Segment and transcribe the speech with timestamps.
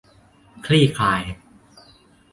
[0.65, 1.23] คลี่คลาย